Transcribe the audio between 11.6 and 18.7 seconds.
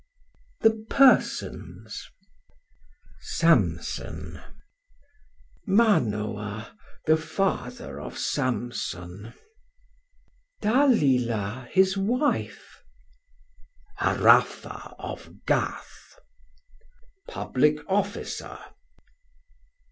his wife. Harapha of Gath. Publick Officer.